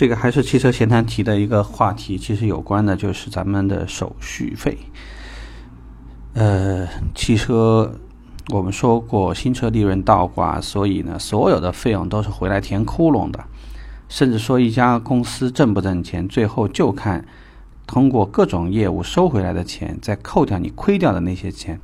[0.00, 4.78] 这个还是汽车闲谈提的一个话题，其实有关的就是咱们的手续费。
[6.32, 8.00] 呃，汽车
[8.48, 13.44] 我们说过新车利润倒挂，所以呢，所有的费用都是回来填窟窿的。
[14.08, 17.22] 甚至说一家公司挣不挣钱，最后就看
[17.86, 21.78] 通过各种业务收回来的钱，再扣掉你亏掉的那些钱，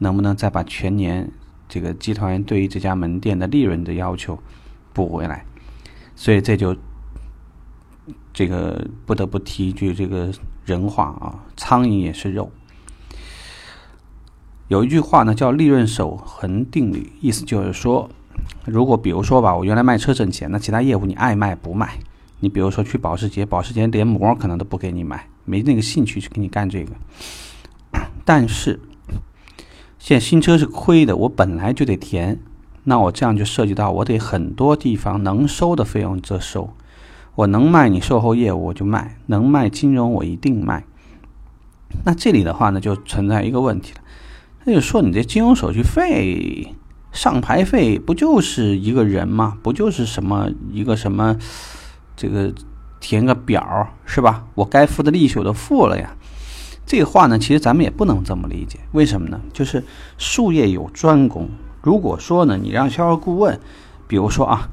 [0.00, 1.32] 能不能再把全年
[1.66, 4.38] 这个集团对于这家门店的利润的要求
[4.92, 5.46] 补回来？
[6.14, 6.76] 所以这就
[8.32, 10.30] 这个不得不提一句这个
[10.64, 12.50] 人话啊，苍蝇也是肉。
[14.68, 18.10] 有一句话呢，叫利润守恒定律，意思就是说。
[18.64, 22.00] 如果比如说吧，我原来卖车挣钱，那其他业务你爱卖不卖？
[22.40, 26.92] 你比如说去保时捷，保时捷连膜可能都不给你买，没那个兴趣去给你干这个。
[28.24, 28.80] 但是
[30.00, 32.40] 现在新车是亏的，我本来就得填，
[32.82, 36.70] 那我这样就涉及到我得很多地方能收的费用则收，
[37.34, 40.84] 我能卖你售后业务我就卖，能卖金融我一定卖。
[42.04, 44.00] 那这里的话呢，就存在一个问题了，
[44.64, 46.74] 那就说你这金融手续费。
[47.12, 49.56] 上牌费不就是一个人吗？
[49.62, 51.38] 不就是什么一个什么，
[52.16, 52.52] 这个
[52.98, 54.46] 填个表是吧？
[54.56, 56.16] 我该付的利息我都付了呀。
[56.84, 58.80] 这话呢，其实咱们也不能这么理解。
[58.90, 59.40] 为什么呢？
[59.52, 59.84] 就是
[60.18, 61.48] 术业有专攻。
[61.82, 63.60] 如果说呢，你让销售顾问，
[64.08, 64.68] 比如说啊，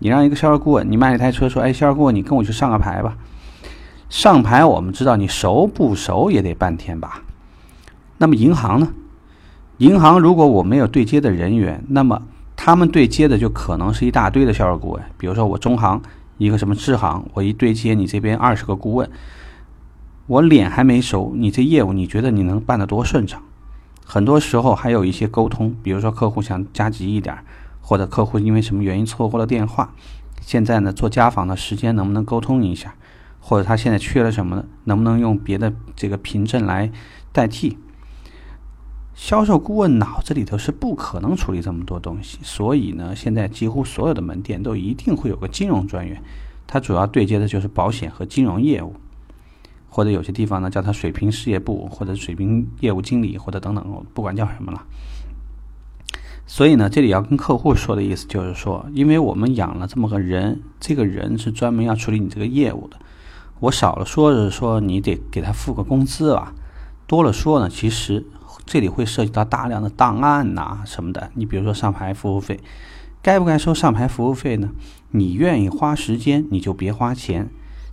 [0.00, 3.16] 你让一个销售顾问，你卖一台车，说，哎，销售顾问，你跟我去上个牌吧。
[4.08, 7.22] 上牌我们知道，你熟不熟也得半天吧。
[8.18, 8.88] 那么银行呢？
[9.78, 12.20] 银行如果我没有对接的人员，那么
[12.56, 15.02] 他们对接的就可能是一大堆的销售顾问。
[15.16, 16.02] 比如说我中行
[16.38, 19.08] 一个什么支行，我一对接你这边二十个顾问，
[20.26, 23.42] 我脸还没熟，你这业务你觉得你能办得多顺畅？
[24.04, 27.38] 很多时候还有一些沟通，比如说客户想加急一点，
[27.80, 29.94] 或者客户因为什么原因错过了电话，
[30.40, 32.94] 现在呢做家访的时间能不能沟通一下？
[33.42, 36.92] 或者他现在缺了什么呢，能不能用别的这个凭证来
[37.32, 37.78] 代替？
[39.14, 46.22] 销售顾问脑子里头是不可能处理这么多东西，所以呢，现在几乎所有的门店都一定会有个金融专员，
[46.66, 48.94] 他主要对接的就是保险和金融业务，
[49.88, 54.86] 或者有些地方呢叫他水平事业部，或者水平业务经理，或者等等，不管叫什么了。
[56.52, 62.96] 所以呢，这里要跟客户说的意思就是说，因为我们养了这么个人，这个人是专门要处理你这个业务的，
[63.60, 66.52] 我少了说是说你得给他付个工资吧，
[67.06, 68.26] 多了说呢，其实。
[68.66, 72.58] 这里会涉及到大量的档案呐什么的，你比如说上牌服务费，
[73.22, 74.70] 该不该收上牌服务费呢？
[75.12, 77.48] 你愿意花时间，你就别花钱。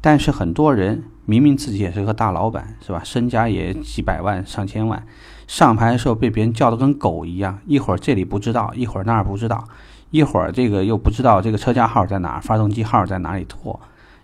[0.00, 3.02] 但是很多人明明自己也是个大老板，是吧？
[3.04, 5.06] 身家也几百万、上千万，
[5.46, 9.64] 上牌的时候被别人叫的跟狗一样，一会儿这里不知道，一会儿那儿不知道，
[10.10, 13.78] 一会儿这个又不知道这个车架号在哪，发动机号在哪里拖，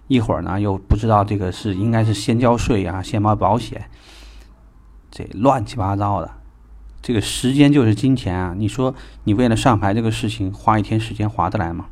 [0.08, 3.88] 一会儿呢又不知道这个是应该是先交税呀，先买保险。
[5.10, 6.30] 这乱七八糟的，
[7.00, 8.54] 这个时间就是金钱啊！
[8.56, 8.94] 你说
[9.24, 11.86] 你为了上牌这个事情花一天时间划得来吗？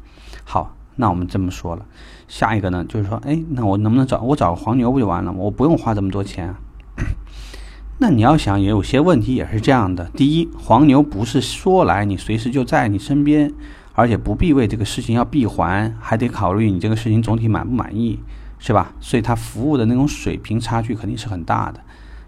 [0.44, 1.84] 好，那我们这么说了，
[2.28, 5.38] 下一个呢，就是说，哎，那我能不能找我找个黄牛不就完了吗？
[5.40, 6.54] 我不用花这么多钱。
[7.98, 10.04] 那你要想，也有些问题也是这样的。
[10.16, 13.52] 第一，黄牛不是说来你随时就在你身边，
[13.92, 18.18] 而且不必为这个事情要闭环，还得考虑你这个事情总体满不满意，
[18.58, 18.92] 是吧？
[19.00, 21.80] 所以他服务的那种水平差距肯定是很大的。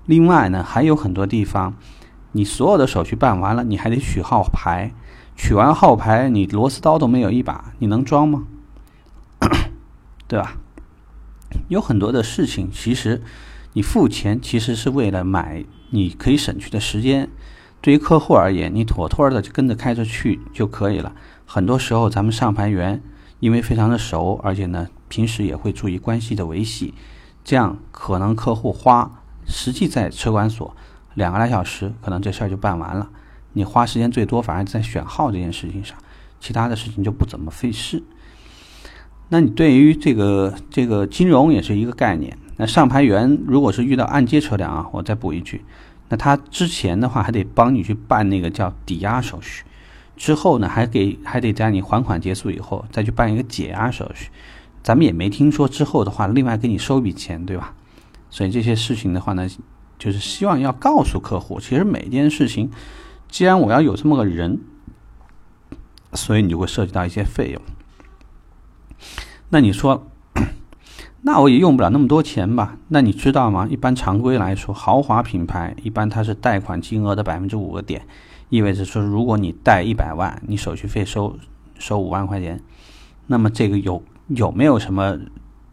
[0.06, 1.74] 另外呢，还有很多地方，
[2.32, 4.92] 你所有的手续办完了，你还得取号牌，
[5.34, 8.44] 取完号牌，你螺丝刀都没有一把，你能装吗？
[10.28, 10.56] 对吧？
[11.68, 13.22] 有很多的事情，其实
[13.72, 17.28] 你付钱其实是为了买你可以省去的时间。
[17.80, 21.14] 对于客户而言，你妥妥的就跟着开着去就可以了。
[21.44, 23.00] 很多时候，咱们上牌员
[23.38, 26.94] 因为非常的熟，而且呢，平时也会注意关系的维系，
[27.44, 29.22] 这样可能客户花。
[29.46, 30.74] 实际在车管所
[31.14, 33.08] 两个来小时，可能这事儿就办完了。
[33.52, 35.96] 你花时间最多，反而在选号这件事情上，
[36.40, 38.02] 其他的事情就不怎么费事。
[39.28, 42.36] 那你对于这个这个金融也是一个概念。
[42.56, 45.62] 那上牌员如果是遇到按揭车辆啊，我再补一句，
[46.08, 49.64] 那他之前的话还得帮你去办那个叫抵押手续，
[50.16, 54.30] 之后呢还给还得在你还款结束以后再去办一个解押手续。
[54.82, 57.74] 咱们也没听说之后的话另外给你收笔钱，对吧？
[58.30, 59.48] 所以这些事情的话呢，
[59.98, 62.70] 就是希望要告诉客户，其实每件事情，
[63.28, 64.60] 既然我要有这么个人，
[66.12, 67.60] 所以你就会涉及到一些费用。
[69.50, 70.06] 那你说，
[71.22, 72.78] 那我也用不了那么多钱吧？
[72.88, 73.66] 那你知道吗？
[73.70, 78.06] 一般常规来说，豪华品牌一般它是贷款金额的百分之五个点，
[78.48, 81.36] 意味着说，如果你贷一百万，你手续费收
[81.78, 82.60] 收五万块钱，
[83.26, 85.18] 那么这个有有没有什么？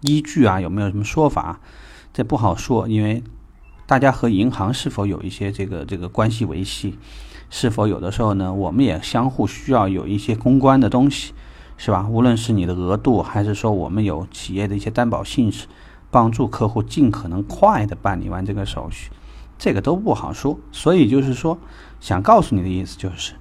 [0.02, 1.62] 依据啊，有没有什么说法？
[2.12, 3.24] 这不好说，因为
[3.86, 7.00] 大家和银行是否有一些这个这个关系维系，
[7.50, 11.32] 是否有的时候呢，我们也相互需要有一些公关的东西，
[11.78, 12.08] 是吧？
[12.10, 15.68] 无论是你的额度，还是说我们有企业的一些担保性质，
[16.10, 19.10] 帮助客户尽可能快的办理完这个手续，
[19.58, 20.58] 这个都不好说。
[20.72, 21.58] 所以就是说，
[22.00, 23.34] 想告诉你的意思就是，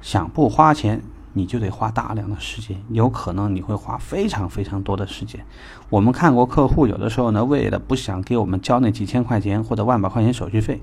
[0.00, 1.02] 想不花钱。
[1.38, 5.44] 你就得花大量的时间，有可能你会花非常非常多的时间。
[5.90, 10.80] 我们看过客户有的时候呢，为了不想给我们交那几千块钱或者万把块钱手续费，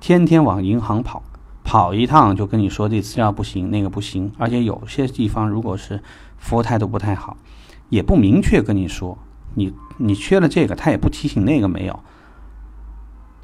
[0.00, 1.22] 天天往银行跑，
[1.66, 4.30] 跑一趟就跟你说这资料不行，那个不行。
[4.38, 6.00] 而且有些地方如果是
[6.38, 7.36] 服务态度不太好，
[7.88, 9.18] 也不明确跟你说，
[9.56, 11.98] 你你缺了这个，他也不提醒那个没有。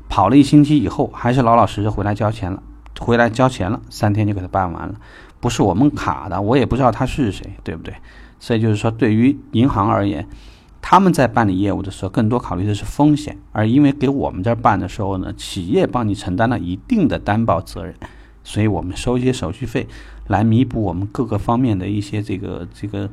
[0.09, 2.63] 跑了一星期以后，还是老老实实回来交钱了，
[3.01, 4.95] 回来交钱了，三天就给他办完了。
[5.41, 7.93] 不是我们卡的，我也不知道他是谁，对不对？
[8.39, 10.29] 所以就是说，对于银行而言，
[10.93, 13.39] 他们在办理业务的时候，更多考虑的是风险。
[13.53, 17.95] 而因为给我们这儿办的时候呢，企业帮你承担了一定的担保责任，
[18.45, 19.89] 所以我们收一些手续费
[20.27, 23.09] 来弥补我们各个方面的一些这个这个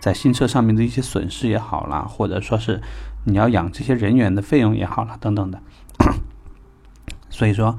[0.00, 2.80] 在新车上面的一些损失也好啦，或者说是
[3.24, 5.60] 你要养这些人员的费用也好了，等等的。
[7.28, 7.78] 所以说。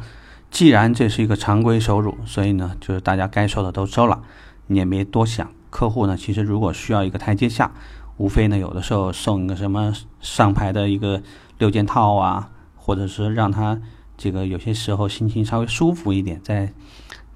[0.52, 4.24] 既然这是一个常规收入，所以呢，就是大家该收的都收了，
[4.66, 5.48] 你也没多想。
[5.70, 7.72] 客户呢，其实如果需要一个台阶下，
[8.20, 11.24] 无非呢，有的时候送一个什么上牌的一个
[11.58, 13.80] 六件套啊，或者是让他
[14.18, 16.74] 这个有些时候心情稍微舒服一点，在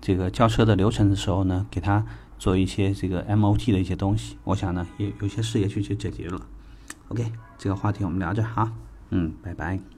[0.01, 2.05] 这个交车的流程的时候呢，给他
[2.37, 6.41] 做一些这个 MOT 的一些东西，我想呢，也有些事也去去解决了。
[7.07, 8.69] OK，这个话题我们聊着哈，
[9.09, 9.92] 嗯，拜拜。